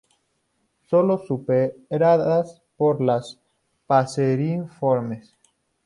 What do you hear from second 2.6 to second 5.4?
por las passeriformes.